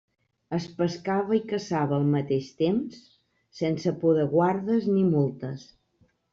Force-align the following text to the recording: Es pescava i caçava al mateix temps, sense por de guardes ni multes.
Es 0.57 0.63
pescava 0.77 1.35
i 1.37 1.41
caçava 1.51 1.95
al 1.99 2.07
mateix 2.15 2.49
temps, 2.63 3.05
sense 3.61 3.95
por 4.03 4.21
de 4.23 4.27
guardes 4.35 4.91
ni 4.97 5.07
multes. 5.15 5.71